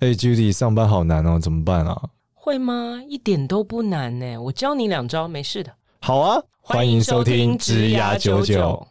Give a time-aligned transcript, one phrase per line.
[0.00, 1.94] 哎、hey，Judy，上班好难哦，怎么办啊？
[2.32, 2.98] 会吗？
[3.06, 5.70] 一点都不难呢，我教你两招，没事的。
[6.00, 8.86] 好啊，欢迎收听职涯九九。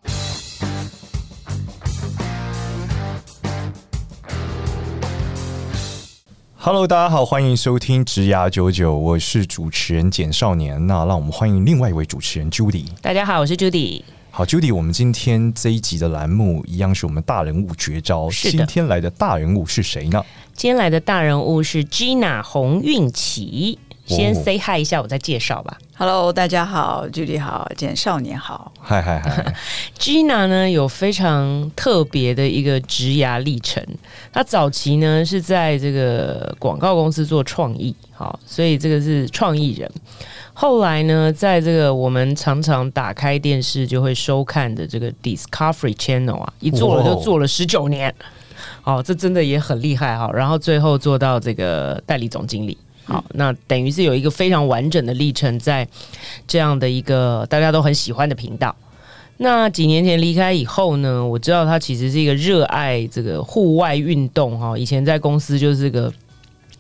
[6.58, 10.86] Hello，大家好，欢迎收听职涯九九，我是主持人简少年。
[10.86, 12.86] 那让我们欢迎另外一位主持人 Judy。
[13.02, 14.04] 大家好，我是 Judy。
[14.30, 18.30] 好，Judy，我们今天这一集的栏目一样是我们大人物绝招。
[18.30, 20.24] 今天来的大人物是谁呢？
[20.60, 23.80] 今天来的大人物是 Gina 洪运琪。
[24.06, 25.78] 先 say hi 一下，我再介绍吧。
[25.96, 28.70] Hello，大家好，Judy 好，简少年好。
[28.82, 29.56] 嗨嗨嗨。
[29.98, 33.82] Gina 呢有非常特别的一个职涯历程。
[34.34, 39.90] 她早期呢是在这个广告公司做创意，好，所以这个是创意人。
[40.54, 48.14] 后来呢，在这个我们常常打开电视就会收看的这个 Discovery Channel 啊，一做了就做了十九年，
[48.96, 50.30] 哦，这真的也很厉害哈。
[50.34, 55.88] 然后最后做到这个代理总经理，好，那等于是有一个非常完整的历程，在
[56.48, 58.76] 这样的一个大家都很喜欢的频道。
[59.38, 66.12] 那几年前离开以后呢，我知道他其实是一个热爱这个户外运动哈，以前在公司就是个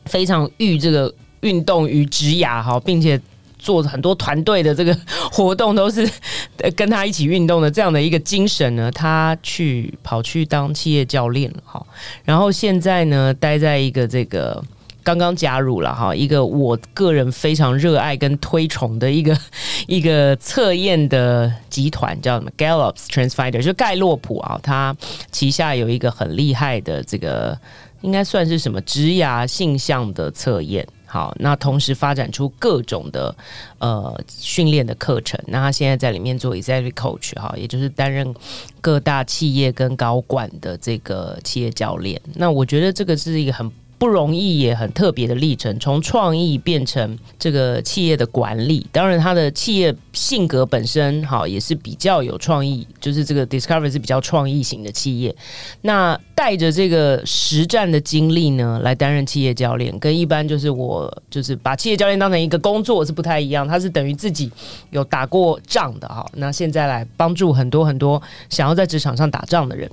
[0.05, 3.19] 非常寓这个运动与职涯哈，并且。
[3.59, 4.97] 做很多团队的这个
[5.31, 6.09] 活动都是
[6.75, 11.85] 跟他一起运动的这样的一个精神呢，他去跑去当企业教练了哈，
[12.23, 14.63] 然后现在呢，待在一个这个
[15.03, 19.37] 刚刚加入了哈，一个我个人非常热爱跟推崇的一个
[19.87, 24.95] 一个测验的集团叫什么 Gallup TrendFinder，就盖洛普啊，他
[25.31, 27.57] 旗下有一个很厉害的这个
[28.01, 30.87] 应该算是什么职涯性向的测验。
[31.09, 33.35] 好，那同时发展出各种的
[33.79, 35.39] 呃训练的课程。
[35.47, 38.33] 那他现在在里面做 executive coach 哈，也就是担任
[38.79, 42.21] 各大企业跟高管的这个企业教练。
[42.35, 43.69] 那我觉得这个是一个很。
[43.99, 48.87] 不容易也很特别的历程，从创意变成这个企业的管理。
[48.93, 55.35] 当然，他的企业性格本身好也是比较有创意，就是这个 Discovery 是比较创意型的企业。
[55.81, 63.67] 那带着这个实战的经历呢，来担任企业教练，跟一般就是我就是把企业教练当成一个工作是不太一样。
[63.67, 64.49] 他是等于自己
[64.91, 66.25] 有打过仗的哈。
[66.35, 69.91] 那现在来帮助很多很多想要在职场上打仗的人。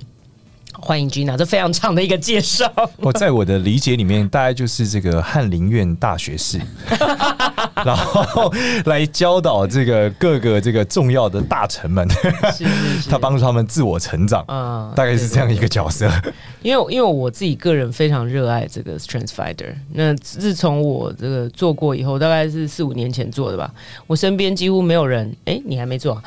[0.79, 2.71] 欢迎 Gina，这非常长的一个介绍。
[2.97, 6.59] 我在我的理解里面，大概就是这个翰林院大学士，
[7.85, 8.51] 然后
[8.85, 12.65] 来教导这个各个这个重要的大臣们，是是
[13.03, 16.07] 是他帮助他们自我成长，嗯，大概是这样一个角色。
[16.07, 23.71] 对对对，因为因为我自己个人非常热爱这个 Strength Finder，那自从我这个做过以后，大概是四五年前做的吧，
[24.07, 26.21] 我身边几乎没有人，哎，你还没做？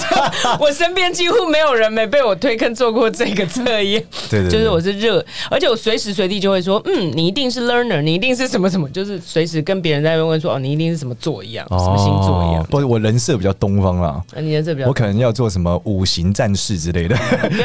[0.60, 4.02] 我身边几乎没有人没被我推坑做过这个测验。
[4.28, 12.64] 对，对，对，就是我是热，而且我随时随地就会说，嗯，你一定是 learner，你一定是什么什么，就是随时跟别人在问问说，哦，你一定是什么座一样，哦、什么星座一样。
[12.70, 17.16] 不，我人设比较东方啦，你人设比较，我可能要做什么五行战士之类的，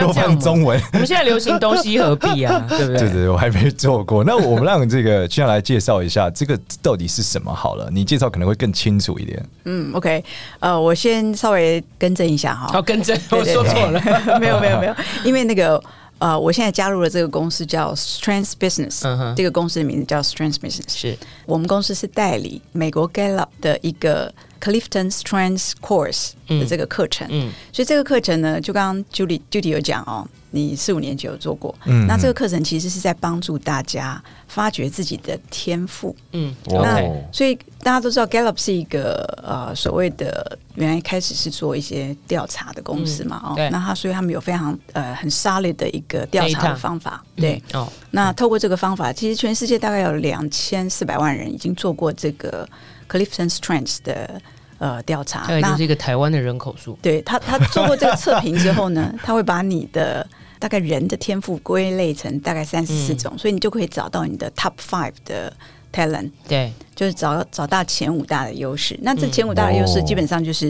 [0.07, 0.79] 我放中文。
[0.93, 2.99] 我们现在流行东西合璧啊， 对不对？
[2.99, 4.23] 对对，我还没做过。
[4.23, 7.89] 那我们让这个接下来介绍一下，这个到底是什么好了？
[7.91, 9.45] 你介绍可能会更清楚一点。
[9.65, 10.23] 嗯，OK，
[10.59, 14.01] 呃，我先稍微更正一下哈，好，更正，我说错了，
[14.39, 15.81] 没有没有没有，因为那个。
[16.17, 20.93] 呃，我现在加入了这个公司叫 Strengths Business，嗯，这个公司的名字叫 Strengths Business。
[20.95, 27.27] 是我们公司是代理美国 Gallup 的一个 Clifton Strengths Course 的这个课程。
[27.29, 30.25] 嗯，嗯，所以这个课程呢，就刚刚 Judy Judy 有讲哦，
[30.55, 31.73] 你四五年前有做过。
[31.85, 36.15] 嗯，那这个课程其实是在帮助大家发掘自己的天赋。
[36.31, 37.01] 嗯，那
[37.31, 40.57] 所以大家都知道 Gallup 是一个呃所谓的。
[40.75, 52.67] 原来一开始是做一些调查的公司嘛，哦、嗯，那他所以他们有非常呃很 solid 的一个调查的方法，对，哦，那透过这个方法，其实全世界大概有两千四百万人已经做过这个
[53.09, 54.41] Clifton Strengths 的
[54.77, 60.27] 呃调查，那就是一个台湾的人口数，对他他做过这个测评之后呢， 他会把你的
[60.59, 65.51] 大概人的天赋归类成大概三十四种，嗯，所以你就可以找到你的 top five 的。
[65.95, 68.99] talent 对，就是找找到前五大的优势。
[69.01, 70.69] 那这前五大的优势，基本上就是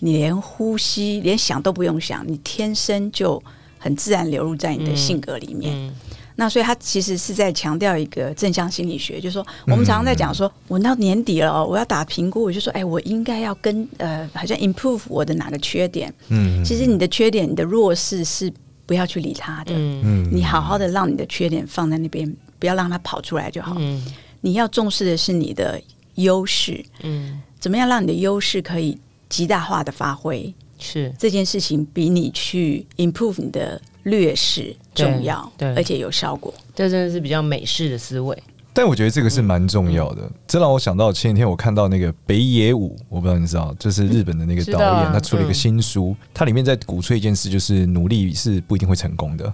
[0.00, 3.40] 你连呼吸、连想都不用想，你天生就
[3.78, 5.72] 很自然流入在你的性格里面。
[5.72, 5.94] 嗯嗯、
[6.34, 16.12] 那所以他其实是在强调一个正向心理学，就是说我们常常在讲说，我到年底了，我要打评估，我就说，哎，我应该要跟呃，好像 improve 我的哪个缺点。
[16.30, 18.52] 嗯，其实你的缺点、你的弱势是
[18.86, 19.72] 不要去理他的。
[19.74, 23.74] 嗯，你好好的让你的缺点放在那边，不要让它跑出来就好。
[23.78, 24.02] 嗯。
[24.42, 25.80] 你要重视的是你的
[26.14, 28.96] 优势，嗯，怎么样让你的优势可以
[29.28, 30.54] 极大化的发挥？
[30.78, 36.54] 是这件事情比你去 improve 你的劣势重要，对，对，而且有效果。
[36.74, 38.40] 这真的是比较美式的思维。
[38.76, 49.50] 但我觉得这个是蛮重要的，这让我想到前几天我看到那个北野武，我不知道你知道，就是日本的那个导演，他出了一个新书，他里面在鼓吹一件事，就是努力是不一定会成功的。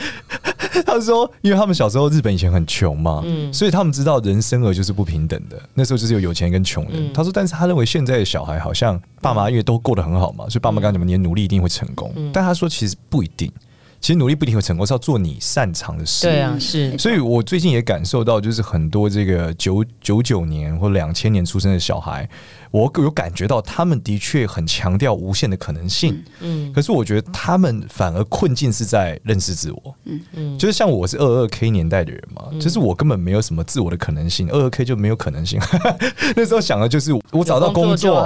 [0.86, 3.22] 他说，因为他们小时候日本以前很穷嘛，
[3.52, 7.12] 所以他们知道人生而就是不平等的，那时候就是有有钱跟穷人。
[7.12, 13.52] 他说，但是他认为现在的小孩好像爸妈因为都过得很好嘛，所以爸妈刚讲，你努力一定会成功，但他说其实不一定。
[14.00, 16.26] 其实努力不一定会成功，是要做你擅长的事。
[16.26, 16.96] 对啊，是。
[16.96, 22.28] 所以我最近也感受到，就是很多这个九九九年或两千年出生的小孩。
[22.70, 26.22] 我有感觉到，他们的确很强调无限的可能性。
[26.40, 29.94] 嗯，可是我觉得他们反而困境是在认识自我。
[30.04, 35.60] 嗯嗯，就是像我是二二 K 年代的人嘛，就是我根本没有什么自我的可能性，二二 K 就没有可能性。
[36.36, 38.22] 那时候想的就是，我找到工作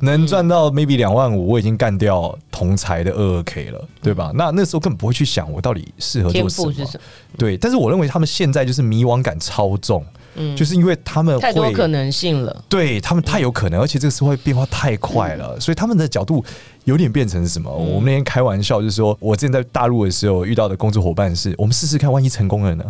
[0.00, 4.32] 能赚到 maybe 两万五，我已经干掉同才的二二 K 了，对吧？
[4.34, 6.88] 那那时候根本不会去想我到底适合做什么。
[7.38, 10.04] 对，但是我认为他们现在就是迷惘感超重。
[10.36, 16.44] 嗯，就是因为他们太多可能性了，对他们太有可能，而且这个社会变化太快了，嗯、所以他们的角度
[16.84, 17.70] 有点变成什么？
[17.70, 22.84] 嗯、我们那天开玩笑就是说，我之前在大陆的时候遇到的工作伙伴是，我们试试看，万一成功了呢？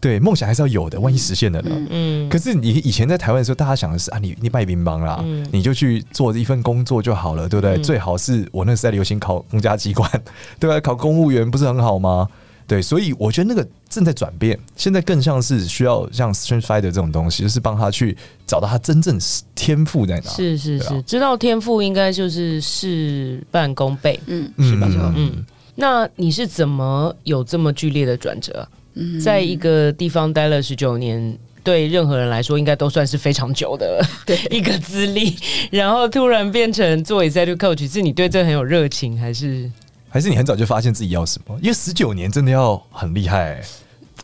[0.00, 1.70] 对，梦想还是要有的，万一实现了呢？
[1.90, 7.76] 嗯，可是你以前在台湾的时候，大家想的是啊，你你卖乒乓啦，嗯、你就去做一份工作就好了，对不对？
[7.76, 10.10] 嗯、最好是我那时在流行考公家机关，
[10.58, 10.80] 对吧？
[10.80, 12.26] 考公务员不是很好吗？
[12.70, 19.18] 对，所以我觉得那个正在转变，现在更像是需要像 StrengthsFinder 这种东西，就是帮他去找到他真正
[19.56, 20.30] 天赋在哪。
[20.30, 24.86] 是是是，啊、知道天赋应该就是事半功倍，嗯，是吧？
[24.94, 25.44] 嗯，嗯，
[25.74, 28.68] 那你是怎么有这么剧烈的转折？
[28.94, 35.36] 嗯，在一个地方待了十九年，对任何人来说应该都算是非常久的 对一个资历，
[35.72, 39.68] 然后突然变成做 Executive Coach，是你对这很有热情，还是？
[40.10, 41.56] 还是你很早就发现自己要什么？
[41.62, 43.64] 因为十九年真的要很厉害、欸。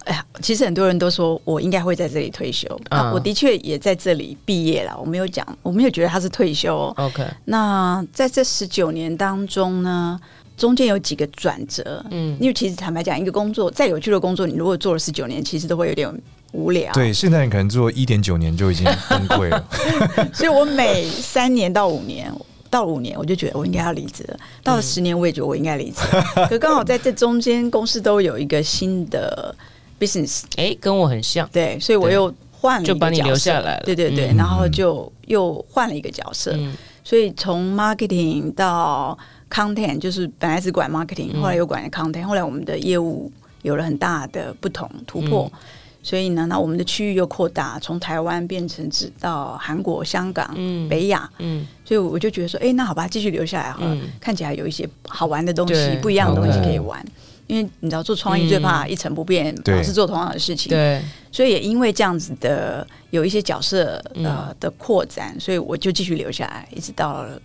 [0.05, 4.97] 哎呀，其实很多人都说我应该会在这里退休、嗯、啊，我的确也在这里毕业了。
[4.99, 6.93] 我没有讲，我没有觉得他是退休。
[6.97, 10.21] OK，那在这十九年当中呢，
[10.57, 12.05] 中间有几个转折。
[12.11, 16.09] 嗯，因为其实坦白讲，一个工作再有趣的工作，你如果做了十九年，其实都会有点
[16.53, 16.93] 无聊。
[16.93, 19.65] 对，现在你可能做一点九年就已经崩溃了。
[20.33, 22.33] 所以我每三年到五年。
[22.77, 24.37] 到五年，我就觉得我应该要离职了。
[24.63, 26.03] 到了十年，我也觉得我应该离职。
[26.47, 29.55] 可刚好在这中间，公司都有一个新的
[29.99, 31.49] business，哎，跟我很像。
[31.51, 33.83] 对，所以我又换了就把你留下来了。
[33.87, 36.55] 对对对，然后就又换了一个角色。
[37.03, 39.17] 所以从 marketing 到
[39.51, 43.33] content，就是本来是管 marketing，后来又管 content，后来我们的业务
[43.63, 45.51] 有了很大的不同突破。
[46.07, 51.29] 所以呢，那我们的区域又扩大，从台湾变成直到韩国、香港、嗯、北亚。
[51.41, 53.93] 嗯，所以我就觉得说，哎，那好吧，继续留下来好了。
[53.93, 57.03] 嗯、看起来有一些好玩的东西，不一样的东西可以玩。
[57.07, 57.13] 嗯、
[57.49, 60.71] 因为你知道，做创意最怕一成不变，老、嗯、是做同样的事情。
[60.71, 67.41] 对，所以也因为这样子的有一些角色呃的扩展，所以我就继续留下来，一直到了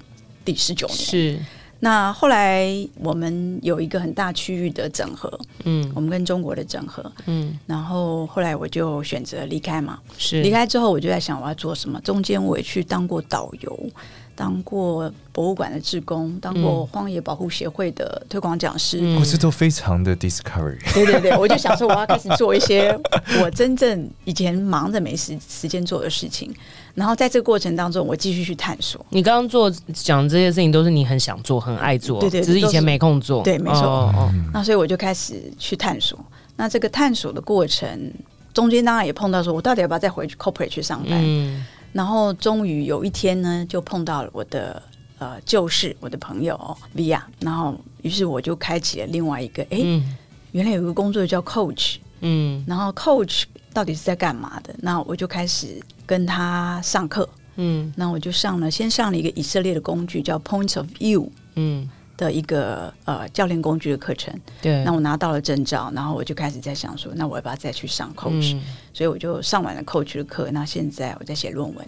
[0.45, 0.95] 第十九年。
[0.95, 1.39] 是。
[1.83, 10.41] 那后来我们有一个很大区域的整合，嗯，我们跟中国的整合，嗯，然后后来我就选择离开嘛，是。
[10.43, 13.89] 离开之后我就在想我要做什么，中间我也去当过导游。
[14.35, 20.77] 当过博物馆的志工，当过荒野保护协会的推广讲师，我这、嗯、都非常的 discovery。
[20.93, 22.97] 对对对，我就想说 我要开始做一些
[23.41, 26.53] 我真正以前忙着没时时间做的事情，
[26.95, 29.05] 然后在这个过程当中，我继续去探索。
[29.09, 33.43] 你刚刚做讲这些事情，都是你很想做、很爱做，对，对对，只是以前没空做。
[33.43, 33.83] 对，没错。
[33.83, 36.17] 哦哦，那所以我就开始去探索。
[36.55, 38.11] 那这个探索的过程
[38.53, 41.19] 中间，当然也碰到说，我到底要不要再回去 corporate 去上班？
[41.21, 41.65] 嗯。
[41.93, 44.81] 然后终于有一天呢，就碰到了我的
[45.19, 50.15] 呃旧识，我的朋友 Via，然后于是我就开启了另外一个，哎，嗯、
[50.51, 53.43] 原来有一个工作叫 Coach，嗯，然后 Coach
[53.73, 54.75] 到底是在干嘛的？
[54.79, 61.89] 那我就开始跟他上课，嗯，那我就上了，先上了一个以色列的工具叫 Points of View，嗯。
[62.21, 68.61] 的一个呃教练工具的课程，对，那我拿到了证照，然后我就开始在想说，那我要不要再去上 coach？、嗯、
[68.93, 71.83] 所以我就上完了 coach 的课，那现在我在写论文，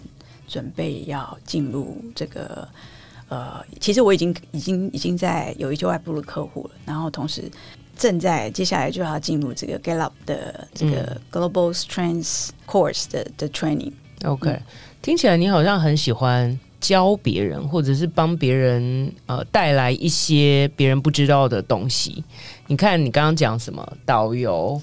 [0.48, 2.66] 准备要进入这个
[3.28, 7.48] 呃，其实我已经已经已经在有一些外部的客户了，然后同时
[7.96, 13.92] 正在接下来就要进入这个 Gallup 的这个 Global Strengths Course 的的 training。
[14.24, 14.62] OK，、嗯、
[15.00, 16.58] 听起来你好像很喜欢。
[16.84, 22.22] 教别人，或者是帮别人，呃，带来一些别人不知道的东西。
[22.66, 23.82] 你看，你刚刚讲什么？
[24.04, 24.78] 导游、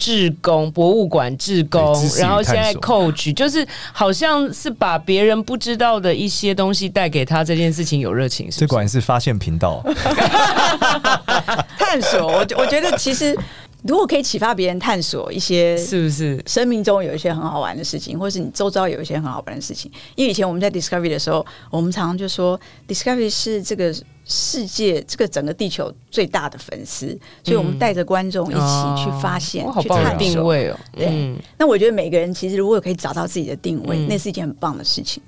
[0.00, 1.80] 志工、博物馆志工，
[2.18, 8.60] 然后现在 coach，就是好像是把别人不知道的一些东西带给他，这件事情有热情是不是？
[8.62, 9.80] 这果然是发现频道，
[11.78, 12.26] 探索。
[12.26, 13.38] 我我觉得其实
[13.82, 19.90] 如果可以启发别人探索一些，是不是生命中有一些很好玩的事情，或者是你周遭有一些很好玩的事情？
[20.16, 22.58] 因为以前我们在 Discovery 的时候，我们常常就说
[22.88, 23.94] Discovery 是这个
[24.24, 30.78] 世界、这个整个地球最大的粉丝，所以我们带着观众一起去发现、嗯哦、去探索定位哦。
[30.92, 35.22] 对，嗯、那我觉得每个人其实如果可以找到自己的定位，嗯、那是一件很棒的事情。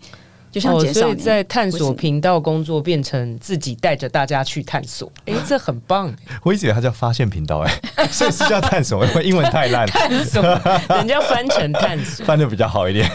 [0.51, 6.13] 就像、哦、所以在探索频道工作变成自己带着大家去探索，哎、欸，这很棒。
[6.43, 9.87] 我一直以为它叫发现频道，哎， 所以是叫探索，因 为英文太烂。
[9.87, 10.43] 探索，
[10.97, 13.09] 人家翻成探索，翻的比较好一点。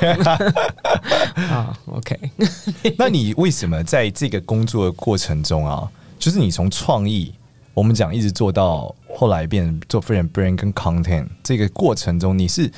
[1.49, 2.17] 啊，OK。
[2.97, 5.85] 那你为什么在这个工作的过程中啊，
[6.17, 7.33] 就是你从创意，
[7.73, 12.71] 我们讲一直做到后来变做 friend brand 跟 content 这个过程中，你是？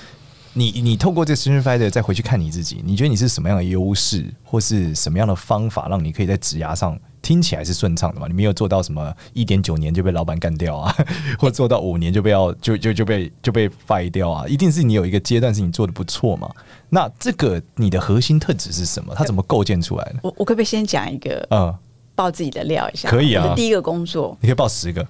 [0.58, 8.26] 你你透过这个 Stretch Finder 再回去看你自己，你觉得你是什么样的优势，或是什么样的方法，让你可以在职涯上听起来是顺畅的嘛？
[8.28, 10.96] 你没有做到什么一点九年就被老板干掉啊，
[11.38, 14.48] 或做到五年就被要就就就被就被 fire 掉啊？
[14.48, 16.50] 一定是你有一个阶段是你做的不错嘛？
[16.90, 19.14] 那这个你的核心特质是什么？
[19.16, 20.16] 它怎么构建出来的？
[20.24, 21.46] 我我可不可以先讲一个？
[21.52, 21.72] 嗯，
[22.16, 23.08] 爆自己的料一下。
[23.08, 23.54] 可以啊。
[23.56, 25.06] 第一个工作，你可以报十个。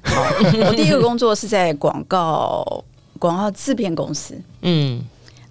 [0.68, 2.84] 我第一个工作是在广告
[3.18, 4.38] 广告制片公司。
[4.64, 5.02] 嗯。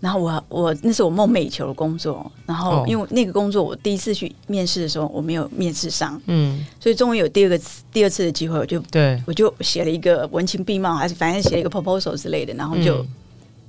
[0.07, 7.61] 然后我我那是我梦寐以求的工作，然后因为那个工作我第一次去面试的时候我没有面试上，嗯，所以终于有第二个
[7.93, 9.21] 第二次的机会，我就对。
[9.27, 13.09] 我就写了一个文情并茂，还是反正写了一个 proposal 之类的，然后就、嗯、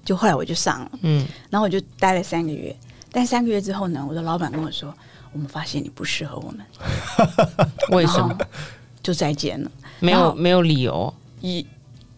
[0.05, 2.75] 就后来我就上了，嗯，然后我就待了三个月，
[3.11, 4.93] 但三个月之后呢，我的老板跟我说，
[5.33, 6.63] 我们发现你不适合我们，
[7.89, 8.37] 为什么？
[9.01, 11.11] 就再见了，没有没有理由。
[11.41, 11.65] 一。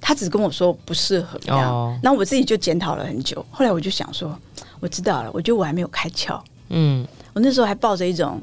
[0.09, 3.45] 他只跟我说不适合这样，然后我自己就检讨了很久。
[3.51, 4.35] 后来我就想说，
[4.79, 6.41] 我知道了，我觉得我还没有开窍。
[6.69, 8.41] 嗯，我那时候还抱着一种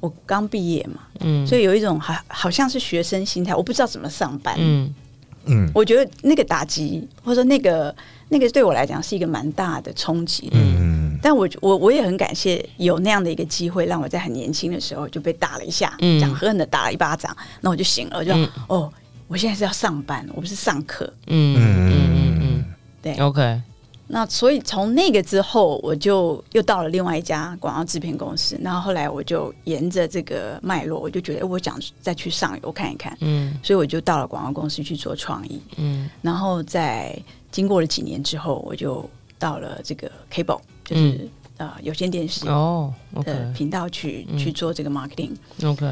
[0.00, 4.54] 我刚毕业嘛，嗯，所以有一种好好像是学生心态，我不知道怎么上班。
[4.56, 4.94] 嗯
[5.44, 7.94] 嗯，我觉得那个打击或者说那个
[8.30, 10.48] 那个对我来讲是一个蛮大的冲击。
[10.52, 18.32] 嗯，但我我我也很感谢有那样的一个机会，让我在很年轻的时候就被打了一下，嗯，这样狠狠的打了一巴掌，那我就醒了，我就
[18.66, 18.90] 哦。
[19.32, 21.10] 我现在是要上班，我不是上课。
[21.26, 22.64] 嗯嗯嗯嗯，
[23.00, 23.62] 对，OK。
[24.08, 28.58] 那所以从那个之后，我就又到了另外一家广告制片公司。
[28.60, 33.16] 然后后来我就沿着这个脉络，我就觉得我想再去上游看一看。
[33.20, 35.62] 嗯，所以我就到了广告公司去做创意。
[35.78, 37.18] 嗯，然后在
[37.50, 39.08] 经过了几年之后，我就
[39.38, 42.92] 到了这个 Cable，就是、嗯、呃有线电视哦
[43.24, 45.30] 的频道去、哦 okay、去做这个 marketing。
[45.64, 45.86] OK。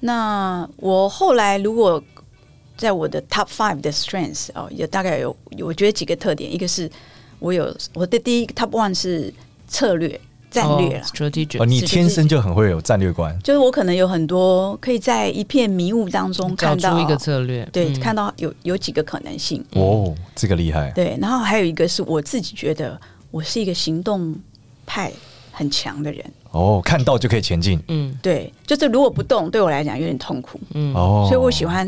[0.00, 2.02] 那我后来如果
[2.80, 6.90] 在我的 top five 的 strengths 哦，有大概有，我觉得几个特点，一个是
[7.38, 9.30] 我有我的第一个 top one 是
[9.68, 10.18] 策略
[10.50, 11.04] 战略了
[11.58, 22.98] 哦，你天生就很会有战略观，就是我可能有很多可以在一片迷雾当中看到一个策略，对，看到有有几个可能性，哦，这个厉害，对，然后还有一个是我自己觉得
[23.30, 24.34] 我是一个行动
[24.86, 25.12] 派
[25.52, 31.86] 很强的人，哦，看到就可以前进，嗯，对，就是如果不动对我来讲有点痛苦，嗯，哦，所以我喜欢。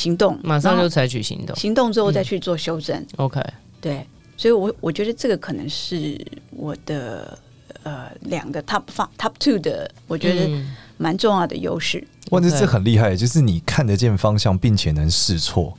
[0.00, 3.04] 行动，马上就采取行动，行动之后再去做修正。
[3.16, 3.38] OK，
[3.82, 6.18] 对，所以我我觉得这个可能是
[6.50, 7.38] 我的
[7.82, 10.50] 呃两个 top five top two 的，我觉得
[10.96, 12.02] 蛮重要的优势。
[12.30, 15.74] 哇，这是很厉害，就是你看得见方向，并且能试错，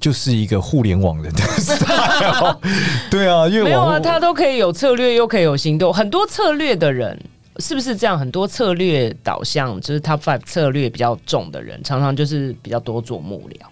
[0.00, 2.58] 就是一个互联网人的 style。
[3.08, 7.16] 对啊，因为没有啊，他都可以有策略，又可以有行动，很多策略的人。
[7.58, 8.18] 是不是这样？
[8.18, 13.64] 很多策略导向，就是 top five 策略比较重的人，常常就是比较多做幕僚，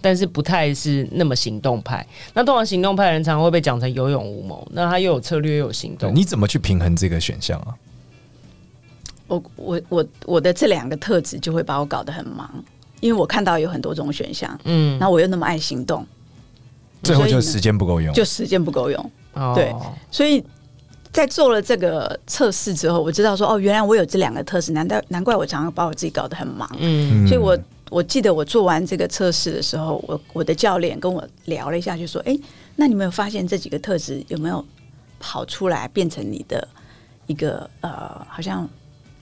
[0.00, 2.06] 但是不太是那么行动派。
[2.32, 4.66] 那通常行动派的人，常常会被讲成有勇无谋。
[4.72, 7.76] 那他又有策略又有行动，你怎么去平衡这个选项啊？
[9.26, 12.50] 我我我我的这两个特质就会把我搞得很忙，
[13.00, 16.06] 因为我看到有很多种选项，嗯，那我又那么爱行动，
[17.02, 19.74] 最后就时间不够用，就时间不够用，哦，对，
[20.10, 20.42] 所以。
[21.16, 26.70] 在做了这个测试之后，我知道说哦，原来我有这两个特质，难道难怪我常常把我自己搞得很忙。
[26.78, 27.58] 嗯，所以我
[27.88, 32.38] 我记得我做完这个测试的时候，我我的教练跟我聊了一下，就说：“哎，
[32.76, 34.62] 那你没有发现这几个特质有没有
[35.18, 36.68] 跑出来，变成你的
[37.26, 37.90] 一个呃，
[38.28, 38.68] 好像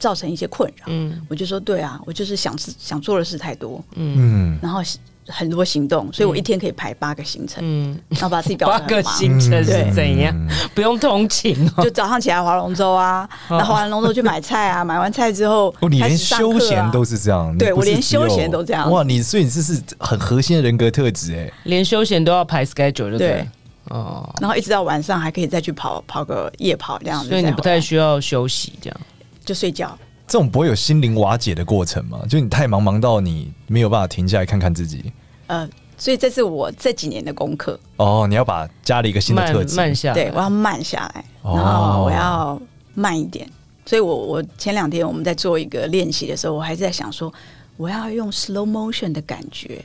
[0.00, 4.82] 造成一些困扰？”嗯，我就说：“对啊，我就是想想做的事太多。”嗯，然后。
[5.26, 8.66] 很多行动，所以我一天可以排八个行程，嗯，然后把自己搞。
[8.66, 10.34] 八个行程是怎样？
[10.36, 18.90] 嗯、不用通勤、哦，就早上起来划龙舟啊，然后划完龙舟去买菜啊， 买完菜之后，哦，你连休闲都是这样，对我连休闲都这样。
[18.90, 23.48] 哇，你所以你这是很核心的人格特质哎，连休闲都要排 schedule 对，对。
[23.90, 29.00] 哦，然后一直到晚上还可以再去跑跑个夜跑这样子，所以你不太需要休息，这样。
[29.44, 29.96] 就睡觉。
[30.34, 32.20] 这种不会有心灵瓦解的过程吗？
[32.28, 35.12] 就你太忙，忙到你没有办法停下来看看自己。
[35.46, 37.78] 呃，所以这是我这几年的功课。
[37.98, 42.60] 哦，你要把加了一个新的特质，慢下来，对，我要慢下来，然后我要
[42.94, 43.48] 慢一点。
[43.86, 47.32] 所以我我前两天我们在做一个练习的时候，我还是在想说，
[47.76, 49.84] 我要用 slow motion 的感觉。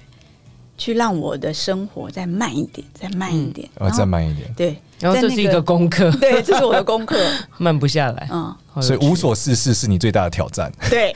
[0.79, 4.51] 去让我的生活再慢一点，再慢一点，嗯、然后再慢一点。
[4.56, 7.18] 对，然后这是一个功课， 对，这是我的功课，
[7.58, 8.27] 慢不下来。
[8.32, 10.72] 嗯，所以无所事事是你最大的挑战。
[10.89, 11.15] 对，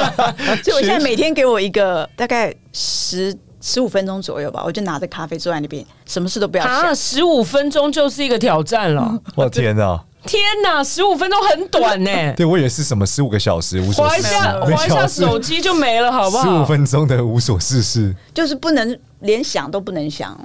[0.64, 6.72] 所以我现在每天给我一个大概十十五分钟左右吧，我就拿着咖啡坐在那边，什么事都不要想。
[6.72, 9.20] 啊，十五分钟就是一个挑战了。
[9.34, 10.04] 我天哪！
[10.24, 12.10] 天呐，十五分钟很短呢。
[12.36, 16.44] 对，我以为是什么十五个小时无所事事，滑一下滑一下手机就没了，好不好？
[16.44, 20.38] 十五分钟的无所事事，就是不能连想都不能想。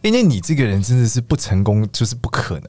[0.00, 2.62] 因为你这个人真的是不成功就是不可能，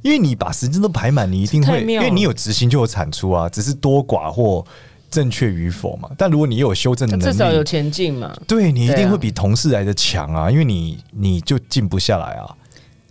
[0.00, 4.64] 因为你把时间都排满，你一定会，因为你有执行就有产出啊，只是多寡或
[5.12, 6.10] 正确与否嘛。
[6.18, 8.36] 但如果你有修正的能力，至少有前进嘛。
[8.48, 12.56] 对，你一定会比同事来的强啊，因为你你就静不下来啊。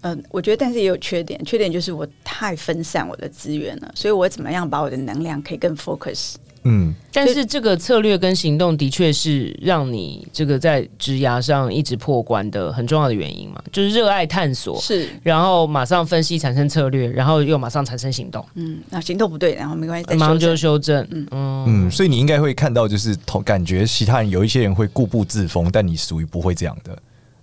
[0.02, 6.34] 嗯、呃，我觉得，但是也有缺点，缺点就是我太分散我的资源了，所以我怎么样把我的能量可以更 focus？
[6.64, 21.28] 嗯，但是这个策略跟行动的确是让你这个在职涯上一直破关的很重要的原因嘛，就是热爱探索，是，然后马上分析产生策略，然后又马上产生行动，嗯，那行动不对，然后没关系，马上就修正，嗯。
[21.32, 26.98] 嗯，嗯，所以你应该会看到，就是同感觉其他人有一些人会固步自封，但你属于不会这样的。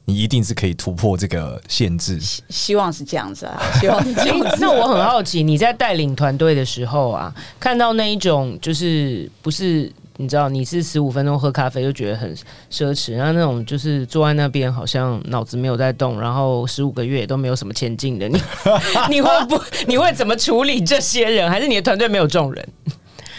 [0.09, 4.57] 你一定是可以突破这个限制，希望是这样子啊， 希望是这样子。
[4.59, 12.35] 那我很好奇，你在带领团队的时候啊，看到那一种就是不是你知道你是十五分钟喝咖啡就觉得很
[12.73, 18.41] 奢侈，然后那种就是坐在那边好像脑子没有在动，然后十五个月都没有什么前进的，你
[19.11, 21.50] 你会不你会怎么处理这些人？
[21.50, 22.69] 还是你的团队没有这种人？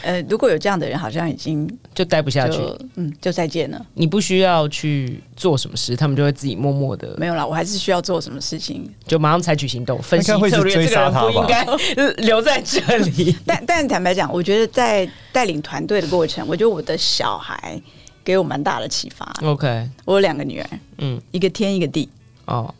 [0.03, 1.67] 呃，如果有这样的人，好像已经
[1.99, 2.61] 就待不下去，
[2.95, 3.85] 嗯，就再见了。
[3.93, 7.13] 你不需要去做什么事，他们就会自己默默的。
[7.17, 10.75] 没有啦，我还是需要做什么事情，就马上采取行动，分析策略。
[10.75, 11.65] 这个人不应该
[12.23, 13.35] 留在这里。
[13.45, 17.77] 但但坦白讲，我觉得在带领团队的过程，我觉得我的小孩
[18.23, 19.29] 给我蛮大的启发。
[19.43, 22.07] OK，我有两个女儿，嗯，一个天，一个地。
[22.45, 22.73] 哦，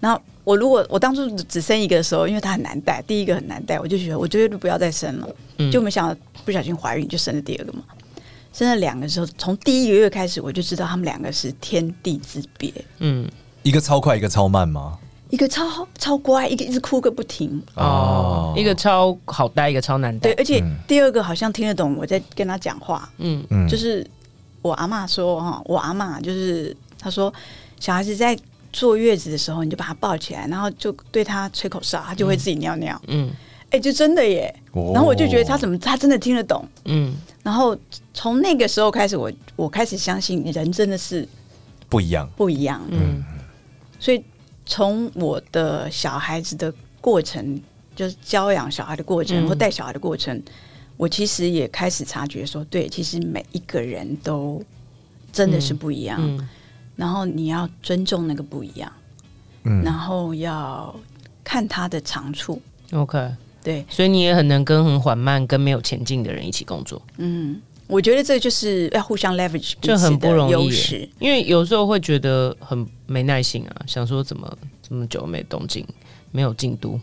[0.00, 6.18] 然后我如果我当初只生一个的时候，因为她很难带，第一个很难带，我就觉得我绝对不要再生了，嗯，就没想到。
[6.44, 7.82] 不小心怀孕就生了第二个嘛，
[8.54, 12.72] 生了两个时候，从第一个月开始我就知道他们两个是天地之别。
[13.00, 13.28] 嗯，
[13.64, 14.96] 一个超快，一个超慢吗？
[15.30, 17.60] 一个超超乖，一个一直哭个不停。
[17.74, 20.32] 哦，一个超好带，一个超难带。
[20.32, 23.10] 对，而且第二个好像听得懂我在跟他讲话。
[23.18, 24.06] 嗯嗯，就是
[24.62, 27.32] 我阿妈说哈，我阿妈就是她说
[27.80, 28.38] 小孩子在
[28.72, 33.00] 坐月子的时候，你就把他抱起来，然后就对他吹口哨，他就会自己尿尿。
[33.08, 33.26] 嗯。
[33.26, 33.30] 嗯
[33.70, 34.54] 哎、欸，就真的耶！
[34.92, 36.64] 然后我就觉得他怎么，他真的听得懂。
[36.84, 37.12] 嗯，
[37.44, 37.78] 然后
[38.12, 41.28] 从那个时候开始我，我我开始相信人真的是
[41.88, 42.82] 不一样，不一样。
[42.88, 43.22] 嗯，
[44.00, 44.24] 所以
[44.66, 47.60] 从我的小孩子的过程，
[47.94, 50.42] 就是教养小孩的过程，或带小孩的过程，
[50.96, 54.60] 我其实也开始察觉说，对，其实每一个人都
[55.30, 56.18] 真的是不一样。
[56.20, 56.48] 嗯，
[56.96, 58.90] 然后你要尊重那个不一样。
[59.64, 60.94] 嗯，然后要
[61.44, 62.60] 看他的长处。
[62.92, 63.34] OK。
[63.64, 67.00] 对，所以你也很能跟很缓慢、跟没有前进的人一起工作。
[67.16, 71.08] 嗯，我觉得这就是要互相 leverage，这很不容易。
[71.18, 75.82] 因为有时候会觉得很没耐心啊，想说怎么这么久没动静，
[76.30, 77.00] 没有进度。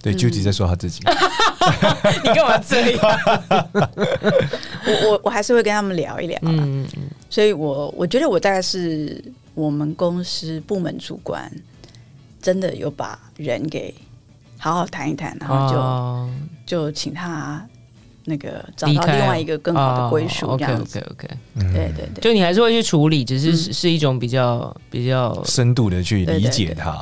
[0.00, 1.00] 对，Judy 在说他自己。
[2.22, 3.00] 你干嘛这样？
[4.86, 6.38] 我我我还是会跟他们聊一聊。
[6.42, 7.10] 嗯嗯。
[7.28, 9.20] 所以我我觉得我大概是
[9.54, 11.50] 我们公司部门主管，
[12.40, 13.92] 真的有把人给。
[14.58, 16.30] 好好谈一谈，然后就、哦、
[16.64, 17.64] 就请他
[18.24, 20.98] 那个找到另外一个更好的归属，这样子。
[20.98, 26.92] 哦、OK OK，, okay、嗯、对对对，就你还是会去处理，只是是一种比较、嗯、比较深度的去理解他。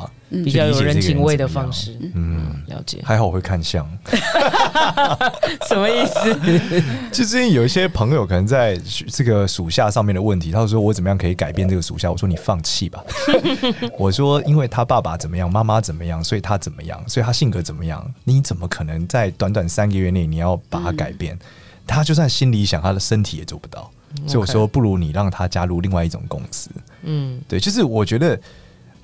[0.43, 3.01] 比较有人情味的方式，嗯，了解。
[3.05, 3.87] 还好我会看相，
[5.69, 6.35] 什么意思？
[7.13, 8.77] 就最近有一些朋友可能在
[9.09, 12.11] 这个属下上面的问题，他说我怎么样可以改变这个属下？
[12.11, 13.03] 我说你放弃吧。
[13.99, 18.05] 我说因为他爸爸怎么样，妈妈怎么样，所以他怎么样，所以他性格怎么样？
[18.25, 21.39] 你怎么可能在短短三个月内你要把他改变？
[21.87, 23.91] 他就算心里想，他的身体也做不到。
[24.27, 26.71] 所以我说不如你让他加入另外一种公司。
[27.03, 28.39] 嗯，对，就是我觉得。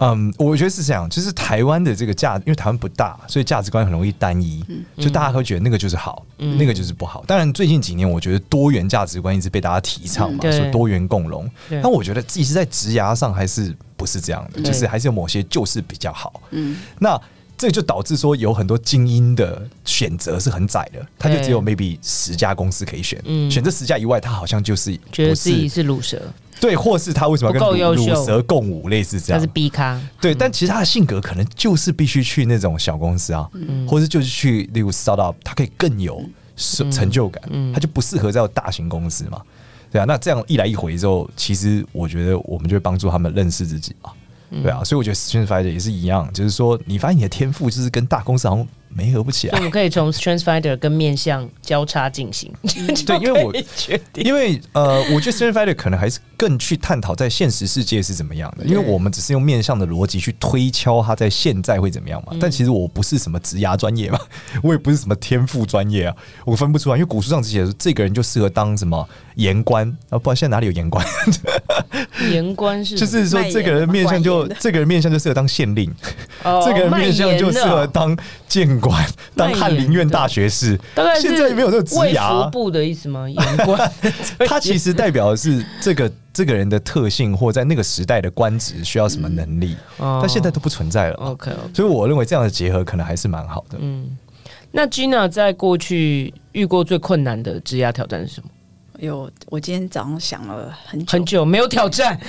[0.01, 7.23] 嗯，我觉得是这样，就是台湾的这个价，因为台湾不大，所以价值观很容易单一，嗯、就大家会觉得那个就是好，嗯、那个就是不好。
[7.27, 11.49] 当然，最近几年我觉得多元价值观一直被大家提倡嘛，说、嗯、多元共荣。
[11.69, 16.41] 但我觉得自己是，在职涯上还是不是这样的，就是还是有某些就是比较好。
[16.51, 17.21] 嗯，那
[17.61, 26.23] 这就导致说有很多精英的选择是很窄的，他就只有 maybe 十家公司可以选，嗯、选这十家以外，他好像就是觉得自己是鲁蛇，
[26.59, 36.25] 对，或是他为什么要跟鲁蛇共舞，类似这样，他是 B 咖，对，嗯、但其实他的性格可能就是必须去那种小公司啊，嗯、或是就是去例如 startup，他可以更有
[36.57, 37.43] 成就感，
[37.75, 39.43] 他就不适合在大型公司嘛，
[39.93, 44.11] 对啊，那这样一来一回之后，其实我觉得我们就会帮助他们认识自己啊。
[44.63, 49.57] 对啊，所以我觉得 StrengthsFinder 也是一样，就是说你发现你的天赋就是跟大公司好像没合不起来。
[49.57, 52.53] 我们可以从 StrengthsFinder 跟面向交叉进行。
[53.07, 53.55] 对， 因为我
[54.15, 62.35] 因为呃，我觉得 StrengthsFinder 可能还是更去探讨在现实世界是怎么样的，因为我们只是用面向的逻辑去推敲它在现在会怎么样嘛。
[62.41, 64.19] 但其实我不是什么职涯专业嘛，
[64.65, 66.97] 我也不是什么天赋专业啊，我分不出来。
[66.97, 71.05] 因为古书上只写说这个人就适合当什么言官啊，不知道现在哪里有言官？
[72.33, 75.95] 言官是就是说这个人面相就 这个人面相就适合当县令，
[76.65, 78.17] 这个人面相就适合当
[78.49, 80.81] 谏官，当翰林院大学士。
[80.95, 83.29] 大概现在没有这个职涯部的意思吗？
[83.29, 83.93] 言官，
[84.47, 91.17] 他其实代表的是这个这个人的特性，或在那个时代的官职需要什么能力，但现在都不存在了。
[91.17, 93.79] OK，所以我认为这样的结合可能还是蛮好的。
[93.81, 94.17] 嗯，
[94.71, 98.49] 那 Gina 在过去遇过最困难的职涯挑战是什么？
[98.99, 102.21] 有，我今天早上想了很久，很久没有挑战，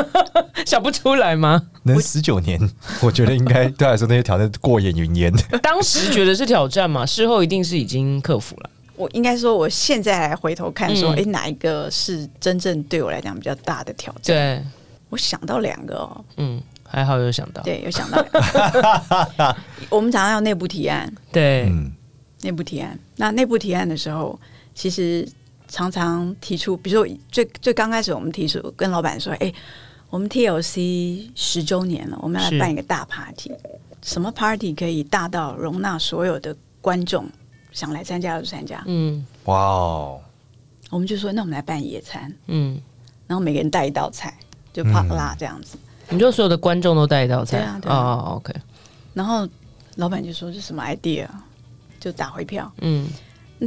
[0.64, 1.62] 想不出来吗？
[1.82, 2.58] 能十九年，
[3.02, 5.30] 我觉得应该对他来说那些挑战过眼云烟。
[5.62, 8.70] 当时觉得是挑战嘛，事后一定是已经克服了。
[8.96, 14.34] 我应该说，我现在来回头看，说，哎、嗯，哪一个是真正对我来讲比较大的挑战？
[14.34, 14.64] 对，
[15.10, 18.24] 我想到两个哦，嗯，还好有想到，对，有想到。
[19.90, 21.92] 我们常常要内部提案，对，嗯，
[22.42, 22.98] 内部提案。
[23.16, 24.38] 那内部提案的时候，
[24.74, 25.28] 其实。
[25.68, 29.52] 常常提出，比如说最最刚开始，我们提出跟老板说：“哎，
[30.08, 33.50] 我们 TLC 十周年了，我们要来办一个大 party。
[34.00, 37.28] 什么 party 可以大到容纳所有的观众
[37.76, 40.20] 想来参加就参加？”嗯，哇哦！
[40.88, 42.80] 我们就说：“那我们来办野餐。”嗯，
[43.26, 44.34] 然后每个人带一道菜，
[44.72, 45.76] 就啪啦这样子。
[46.08, 47.78] 你就所有的观众都带一道菜啊？
[47.82, 47.96] 对啊。
[47.96, 48.54] 哦，OK。
[49.12, 49.46] 然后
[49.96, 51.28] 老板就说：“这什么 idea？”
[52.00, 52.72] 就打回票。
[52.78, 53.06] 嗯。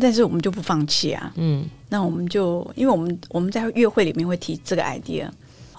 [0.01, 5.27] 但是我们就不放弃啊，嗯，那我们就因为我们我们在月会里面会提这个 idea，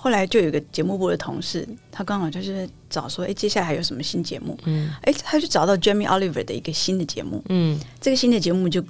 [0.02, 4.56] 后来就有一个节目部的同事，他刚好就是找说，哎，接下来还有什么新节目？
[4.64, 8.82] 嗯，哎，他就找到 Jamie Oliver 的一个新的节目，嗯，这个新的节目就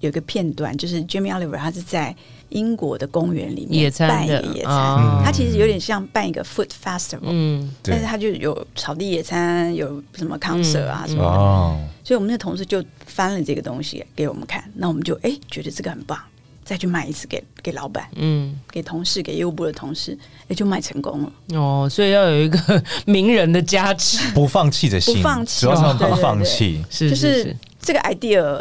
[0.00, 2.12] 有一个片段，就是 Jamie Oliver 他是在
[2.48, 11.28] 英国的公园里面办一个野餐，哦、他其实有点像办一个 food festival，嗯，但是他就有草地野餐，有什么 concert 啊、嗯、什么的。
[11.28, 11.80] 哦。
[12.02, 16.18] 所以我们的同事就翻了这个东西给我们看，那我们就哎、欸、觉得这个很棒，
[16.66, 21.32] 再去卖一次给给老板，嗯，给同事，给业务部的同事，也就卖成功了。
[21.54, 27.08] 哦，所以要有一个 名人的加持，不放弃的心，不放弃，主要是不放弃，是。
[27.08, 28.60] 就是这个 idea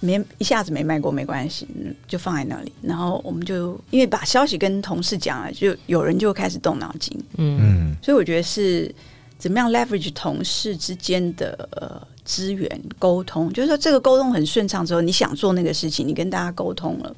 [0.00, 1.66] 没一下子没卖过没关系，
[2.06, 2.70] 就放在那里。
[2.82, 7.58] 然后我们就因为把消息跟同事讲了，就有人就开始动脑筋，嗯。
[7.58, 8.94] 嗯，所以我觉得是
[9.38, 11.68] 怎么样 leverage 同事之间的。
[11.72, 17.16] 呃资源沟通，就是说这个沟通很顺畅之后，你想做那个事情，你跟大家沟通了，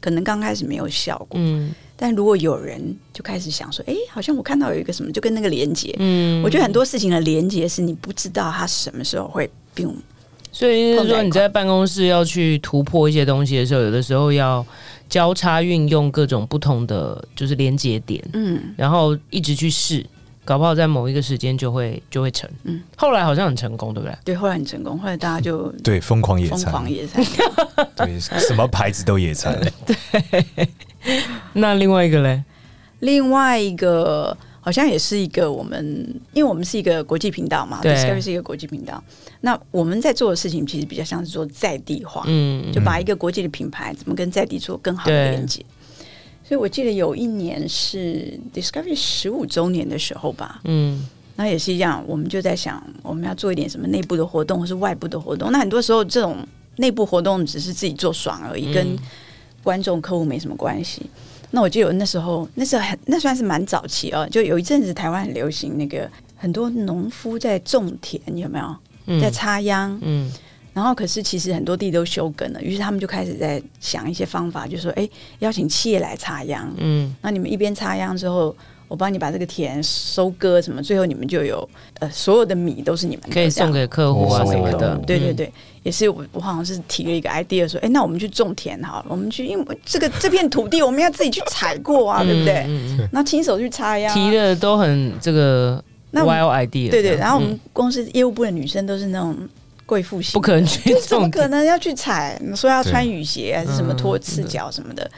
[0.00, 2.80] 可能刚开始没有效果，嗯，但如果有人
[3.12, 9.88] 就开始想说，哎，好像我看到有一个什么，就跟那个连接，嗯，我觉得很多事情的连接是你不知道它什么时候会变，
[10.50, 14.64] 所以就是说你在办公室要去突破一些东西的时候，有的时候要
[15.08, 20.04] 交叉运用各种不同的就是连接点，嗯，然后一直去试。
[20.50, 24.18] 搞不好在某一个时间就会就会成，嗯，后来好像很成功，对不对？
[24.24, 27.24] 对，后来很成功，后来大家就 对疯狂野餐，疯狂野餐，
[27.94, 29.56] 对，什么牌子都野餐。
[29.86, 30.68] 对，
[31.52, 32.42] 那另外一个嘞？
[32.98, 39.00] 另外一个好像也是一个我们，因为我们是一个国际频道嘛，对，Discovery 是一个国际频道。
[39.42, 45.64] 那我们在做的事情其实比较像是做在地化，嗯，就把一个国际的品牌怎么跟在地做更好的连接。
[46.50, 55.52] 所以我记得有一年是 Discovery 十五周年的时候吧，嗯，那也是一样，我们就在想我们要做一点什么内部的活动或是外部的活动。
[55.52, 56.38] 那很多时候这种
[56.78, 58.98] 内部活动只是自己做爽而已，跟
[59.62, 61.02] 观众客户没什么关系。
[61.52, 69.20] 那我记得那时候，那时候很那算是蛮早期哦，就有一阵子台湾很流行那个很多农夫在种田，有没有？
[69.20, 70.28] 在插秧，嗯。
[70.80, 75.06] 然后，可是其实很多地都休耕了，于是他们就开始在想一些方法，就说：“哎，
[75.40, 78.56] 邀请企业来插秧，嗯，那你们一边插秧之后，
[78.88, 84.96] 我帮你把这个田收割，什么，最后你们就有呃所有的米都是你们的，可以送给客户啊什么的。
[85.06, 92.66] 对对对，也是我我好像是提了一个 idea 说：哎，那我们去种田好了，我们去，因为这个这片土地我们要自己去采过啊，对不对？
[93.12, 95.84] 那亲手去插秧，提的都很这个。
[96.12, 97.14] 那 wild idea，对对。
[97.14, 99.36] 然后我们公司业务部的女生都是那种
[99.90, 102.40] 贵妇型，不可能去，怎么可能要去踩？
[102.54, 105.10] 说要穿雨鞋还是什么拖赤脚什么的。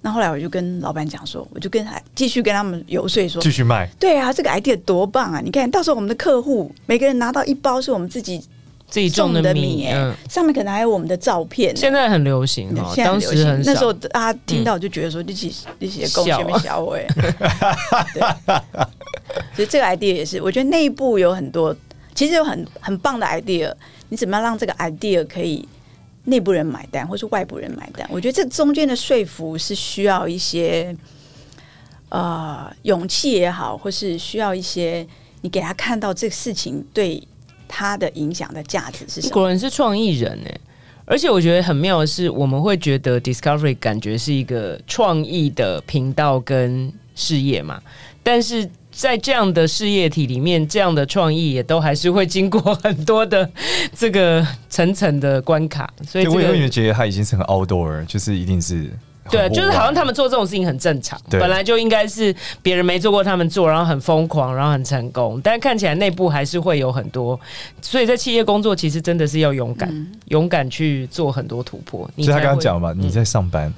[0.00, 3.88] 那后来我就跟老板讲说，我就跟他继续跟他们游说说，继续卖。
[4.00, 5.40] 对啊，这个 idea 多棒啊！
[5.40, 8.44] 你看到时候我们的客户每个人拿到一包是我们自己。
[8.88, 11.76] 自己种的米，嗯，上面可能还有我们的照片。
[11.76, 13.62] 现在很流行，现在很流行。
[13.64, 17.04] 那时候大家听到就觉得说，这些这些贡献小伟。
[19.56, 21.74] 所以这个 idea 也是，我觉得内部有很多，
[22.16, 23.72] 其实有很很棒的 idea。
[24.08, 25.68] 你怎么样让这个 idea 可以
[26.24, 28.04] 内部人买单，或是外部人买单？
[28.10, 30.96] 我觉得这中间的说服是需要一些
[32.08, 35.06] 呃勇气也好，或是需要一些
[35.42, 37.22] 你给他看到这个事情对。
[37.68, 39.32] 他的影响的价值是什么？
[39.32, 40.60] 果然是创意人哎！
[41.04, 47.82] 而且我觉得很妙的是，我们会觉得 Discovery 感觉是一个创意的频道跟事业嘛，
[48.22, 53.48] 但是在这样的事业体里面，这样的创意也都还是会经过很多的
[53.94, 58.90] 这个层层的关卡，所以、这个、我永远觉得它已经是很 outdoor，就是一定是。
[59.30, 65.40] 对，就是好像他们做这种事情很正常，本来就应该是别人没做过，他们做，然后很疯狂，然后很成功。
[65.42, 67.38] 但看起来内部还是会有很多，
[67.80, 72.08] 所以在企业工作其实真的是要勇敢，嗯、勇敢去做很多突破。
[72.16, 73.72] 所以他刚刚讲嘛，你在上班，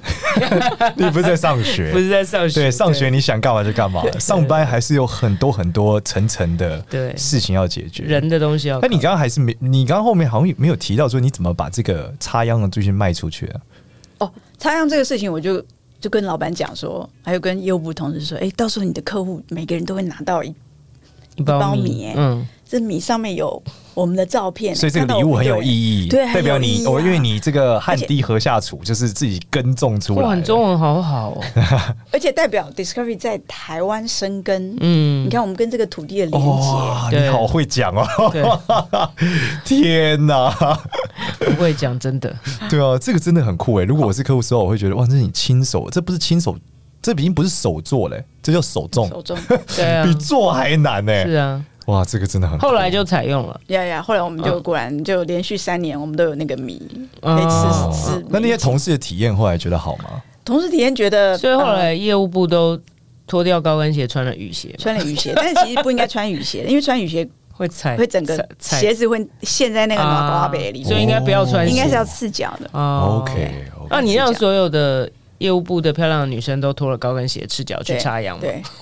[0.49, 7.15] 嗯、 你不是在上学， 不是在上学，对，上学你想干嘛就干嘛，上班还是有很多很多层层的对。
[7.17, 8.79] 事情要解决，人的东西要。
[8.81, 13.61] 那你刚刚还是没，你刚刚后面好像没有提到说你怎么把这个插秧的东西卖出去啊？
[14.59, 15.63] 哦，插秧这个事情，我就
[16.01, 20.53] 就跟老板讲说，还有跟业务部同事说，哎，到时候你的客户每个人都会拿到一
[21.37, 22.45] 一包米，嗯。
[22.69, 23.59] 这米上面有
[23.95, 25.67] 我们的照片，所以这个礼物很有意
[26.05, 30.21] 义，对，代表你，我因为你这个汗滴禾下土，就是自己耕种出来。
[30.21, 31.43] 哇，中文好好哦！
[32.13, 36.31] 而且代表 Discovery 在台湾生根，嗯，你看我们跟这个土地的连
[37.09, 38.05] 接，你好会讲哦！
[39.65, 40.79] 天哪，
[41.39, 42.31] 不会讲真的，
[42.69, 43.83] 对啊，这个真的很酷哎！
[43.83, 46.55] 如果我是客户时候，我会觉得哇，这是你亲手，这不是亲手，
[47.01, 49.35] 这已经不是手做嘞，这叫手种，手种，
[49.75, 51.25] 对啊， 比做还难呢。
[51.25, 51.65] 是啊。
[51.89, 52.57] 哇，这个真的很。
[52.59, 56.79] 后来就采用了，呀呀，后来我们就果然就连续三年，我们都有那个米
[57.19, 58.25] 可以吃吃。
[58.29, 60.21] 那那些同事的体验后来觉得好吗？
[60.45, 62.79] 同事体验觉得，所以后来业务部都
[63.25, 65.33] 脱掉高跟鞋，穿了雨鞋，穿了雨鞋。
[65.35, 72.69] 但是其实不应该穿雨鞋，因为穿雨鞋会踩，会整个鞋子会陷在那个马瓜北里，所以应该不要穿，应该是要赤脚的。
[72.71, 75.09] OK，那你让所有的。
[75.39, 78.39] 业务部的漂亮的女生都脱了高跟鞋，赤脚去插秧。
[78.39, 78.61] 对，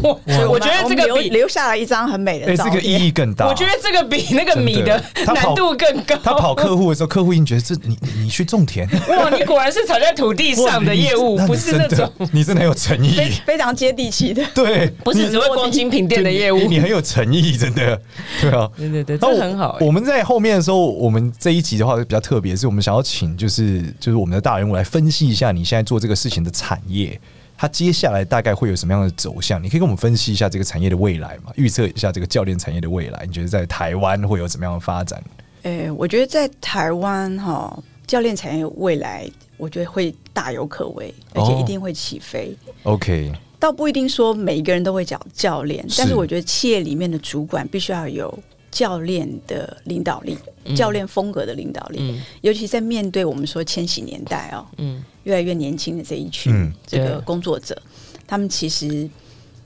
[0.48, 2.74] 我觉得这个比留下了一张很美的照片。
[2.74, 3.48] 这个意义更大。
[3.48, 6.16] 我觉得这个比那个米的难度更高。
[6.24, 8.88] 他跑客户的时候，客户已经觉得这你你去种田。
[9.10, 13.16] 哇，你果然是踩在土地上的业务，不是那种你真的很有诚意，
[13.46, 14.44] 非常接地气的。
[14.54, 18.02] 对， 不是只会逛精品店的业务，你很有诚意，真的。
[18.42, 19.78] 对啊，对对对，这很好。
[19.82, 27.20] 我们在后面的时候，我们这一集的话比较特别，是我们想要请就是就是我们的大人物来分析一下你现在做这个事情的产业。
[27.60, 29.62] 它接下来大概会有什么样的走向？
[29.64, 31.52] 你可以跟我们分析一下这个产业的未来嘛？
[31.56, 35.20] 预测一下这个教练产业的未来，你觉得在台湾会有怎么样的发展？
[35.64, 42.56] 诶、欸，我觉得在台湾哈，教练产业未来，我觉得会大有可为，而且一定会起飞。
[42.84, 48.32] 哦、OK，倒不一定说每一个人都会讲教练，但是我觉得企业里面的主管必须要有
[48.72, 54.66] 教练的领导力，嗯、教练风格的领导力，嗯、尤其在面对我们说千禧年代哦。
[54.78, 55.04] 嗯。
[55.24, 59.10] 越来越年轻的这一群这个工作者，嗯、他们其实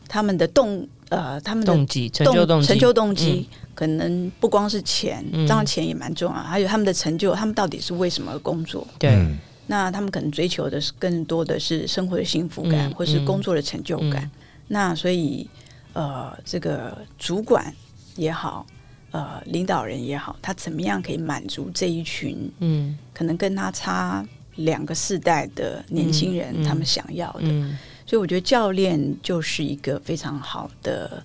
[0.08, 8.88] 他们的动呃，他们的动机、成就动机、成就动机，嗯、可能不光是钱，当然钱也蛮重要，嗯、还有他们的成就，他们到底是为什么而工作？
[8.98, 9.24] 对，
[9.68, 14.24] 那他们可能追求的是更多的是生活的幸福感，嗯、或是工作的成就感。
[14.24, 14.32] 嗯、
[14.70, 15.48] 那所以
[15.94, 17.72] 呃，这个主管
[18.16, 18.66] 也好，
[19.12, 22.52] 呃，领导人也好，他怎么样可以满足这一群？
[22.60, 24.26] 嗯，可能跟他差。
[24.58, 31.24] 两个世代的年轻人，他们想要的，嗯、所以我觉得教练就是一个非常好的。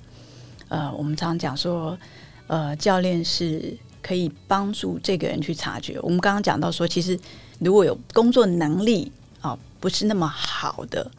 [0.69, 1.99] 呃，我们常常讲说，
[2.47, 5.99] 呃，教练是可以帮助这个人去察觉。
[6.03, 7.19] 我们刚刚讲到说，其实
[7.59, 11.11] 如果有工作能力啊、呃，不是那么好的，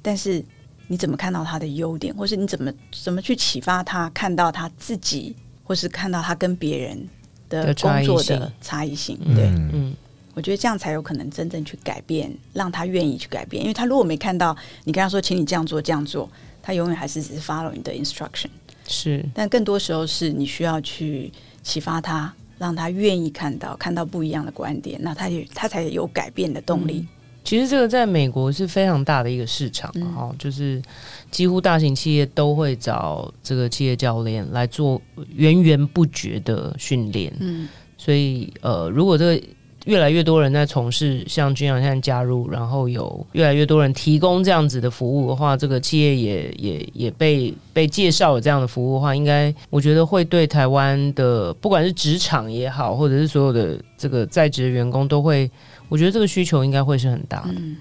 [0.00, 0.42] 但是
[0.86, 5.34] 你怎么看到他的优点，或是你怎么怎么去启发他看到他自己，
[5.66, 7.08] 或是看到他跟别人
[7.50, 9.70] 的工作的差异性，对，嗯。
[9.72, 9.96] 嗯
[10.36, 13.62] 我觉得这样才有可能真正去改变，让他愿意去改变。
[13.62, 16.30] 因为他如果没看到你跟他说，请你这样做这样做，
[16.62, 18.50] 他永远还是只是 follow 你的 instruction。
[18.86, 27.06] 是，但更多时候是你需要去启发他，让他愿意看到看到不一样的观点，那他也他才有改变的动力。
[27.46, 30.82] 其实这个在美国是非常大的一个市场哈，嗯、就是
[31.30, 35.00] 几乎大型企业都会找这个企业教练来做
[35.36, 37.32] 源源不绝的训练。
[37.38, 39.40] 嗯，所以呃，如果这个
[39.84, 55.48] 越来越多人在从事，像君阳现在加入，然后有越来越多人提供这样子的服务的话，这个企业也也也被被介绍有这样的服务的话，应该我觉得会对台湾的不管是职场也好，或者是所有的这个在职的员工都会。
[55.88, 57.76] 我觉得这个需求应该会是很大的，嗯，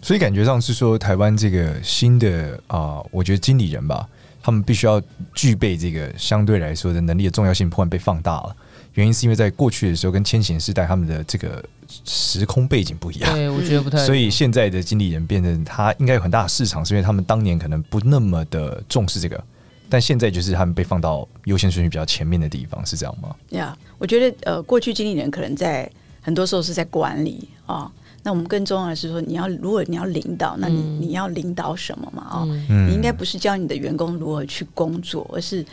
[0.00, 4.08] 所以感觉上是说台湾这个新的啊、呃，我觉得经理人吧，
[4.42, 5.02] 他们必须要
[5.34, 8.54] 具备这个相对来说的能力的重要性，突然被放大了。
[8.94, 11.64] 原因是因为在过去的时候跟千禧世代他们的这个
[12.04, 13.98] 时空背景不一样，对，我觉得不太。
[13.98, 19.42] 所以现在的经理人变成他应该有很大的市场，是因为他们当年可能不那么的重视这个，
[19.88, 23.34] 但现在就是他们被放到优先顺序比较前面的地方，是这样吗？
[23.50, 25.90] 呀，yeah, 我觉得呃，过去经理人可能在。
[26.28, 32.22] 很多时候是在管理啊、哦，那我们更重要的是说，你要如果你要领导，那你你要领导什么嘛？
[32.22, 35.64] 啊、哦，嗯、你应该不是教你的员工如何去工作，而是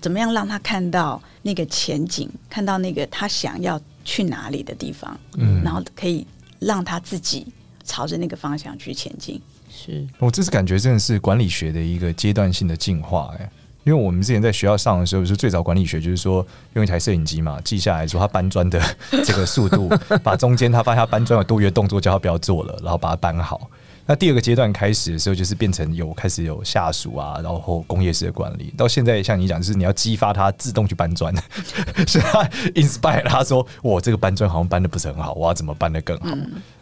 [0.00, 6.26] 怎么样让他看到那个前景，看到那个他想要去哪里的地方，嗯，然后可以
[6.58, 7.46] 让他自己
[7.84, 9.40] 朝着那个方向去前进。
[9.70, 13.48] 是，我这次感觉真的是管理学的一个阶段性的进化，哎。
[13.84, 18.80] 因为我们之前在学校上的时候，是最早管理学就是说用一台摄影机嘛，记下来说他搬砖的
[19.24, 19.88] 这个速度，
[20.22, 23.68] 把中间他发现他搬砖有多余的动作，叫他不要做了，然后把它搬好。
[24.04, 28.74] 那第二个阶段开始的时候，就是变成有开始有下属啊，然后工业式的管理。
[28.76, 31.32] 到现在像你讲，就是你要激发他自动去搬砖，
[32.06, 36.36] 是他 inspire 他说我这个搬砖好像搬的不是很好，我要怎么搬的更好？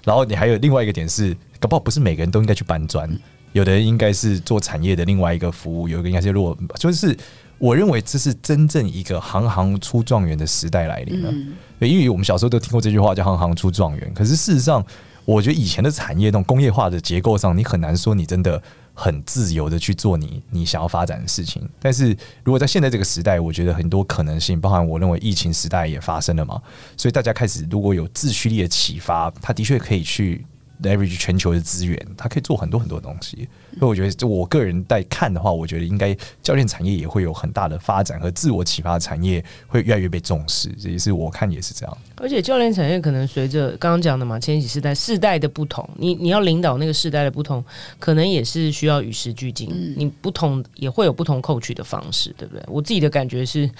[0.04, 3.08] 然后你还有另外一个点是，搞不好不是每个人都应该去搬砖。
[3.52, 7.16] 有的人应该是做产业的另外一个服务，有一个应该是弱，就是
[7.58, 11.30] 我认为这是真正一个行行出状元的时代来临了。
[11.32, 14.84] 嗯、因为我们小时候都听过这句话叫“行行出状元”，可是事实上，
[15.24, 18.62] 我觉得以前的产业那种工业化的结构上，你很难说你真的
[18.94, 21.68] 很自由的去做你你想要发展的事情。
[21.80, 26.62] 但是如果在现在这个时代，我觉得很多可能性，包含我认为疫情时代也发生了嘛，
[26.96, 30.46] 所以大家开始如果有自驱力的启发，他的确可以去。
[30.82, 33.48] Leverage 全球的资源，它可以做很多很多东西。
[33.78, 40.68] 所以我觉得，就我个人在看的话，我觉得应该教练产业也会有很大的发展和自我启发的产业会越来越被重视。
[40.80, 41.98] 这也是我看也是这样。
[42.16, 47.64] 而且教练产业可能随着刚刚讲的嘛，千禧世代世代的不同，你你要领导那个世代的不同，
[47.98, 49.68] 可能也是需要与时俱进。
[49.72, 52.62] 嗯、你不同也会有不同 coach 的方式，对不对？
[52.66, 53.70] 我自己的感觉是，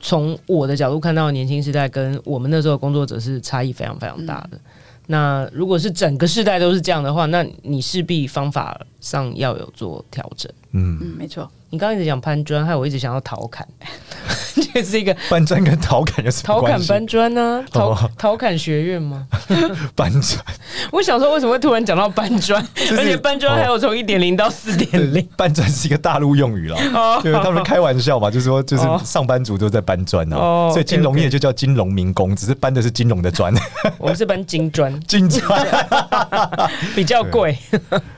[0.00, 4.56] 从我的角度看到年轻时代跟我们那时候的工作者是差异非常非常大的。
[4.56, 4.60] 嗯
[5.06, 10.50] 那如果是整个世代都是这样的话，那你势必方法上要有做调整。
[10.72, 11.48] 嗯嗯，没错。
[11.70, 13.66] 你刚刚一直讲攀砖，害我一直想要逃侃，
[14.72, 16.86] 这是一个搬砖跟陶侃有什么关系？
[16.86, 17.64] 陶侃搬砖呢？
[17.70, 19.26] 陶陶侃学院吗？
[19.94, 20.44] 搬砖。
[20.92, 22.62] 我想说，为什么会突然讲到搬砖？
[22.92, 25.26] 而且搬砖还有从一点零到四点零。
[25.36, 30.70] 搬砖是一个大陆用语了，对，他们开玩笑嘛，就是说，就是上班族都在搬砖哦。
[30.72, 33.52] 所以金融业就叫金融民工，只是搬的是金融的砖。
[33.98, 35.66] 我们是搬金砖，金砖
[36.94, 37.56] 比较贵。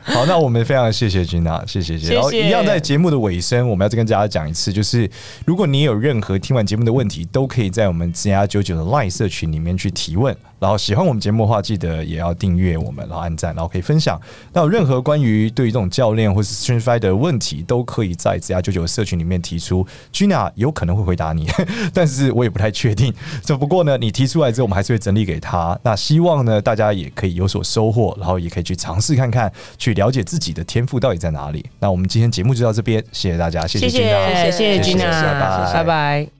[0.02, 2.14] 好，那我们非常谢谢君娜，谢谢谢谢。
[2.14, 5.08] 然后一样在节目的尾声，我们要再跟大家讲一次，就是
[5.44, 10.34] 如果你有任何听完节目的问题，都可以在我们 ZR 九九的 LINE 社群里面去提问。
[10.58, 14.20] 然后喜欢我们节目的话，记得也要订阅我们，然后按赞，然后可以分享。
[14.52, 21.48] 那有任何关于对于这种教练或是 StrengthsFinder 的问题，都可以在职涯99的社群里面提出，Gina 有可能会回答你，
[21.94, 23.12] 但是我也不太确定。
[23.42, 25.78] 只不过呢，你提出来之后，我们还是会整理给他。
[25.82, 31.64] 那希望呢，大家也可以有所收获，然后也可以去尝试看看，去了解自己的天赋到底在哪里。
[31.78, 36.37] 那我们今天节目就到这边，谢谢大家，谢谢 Gina，谢谢 Gina，拜拜。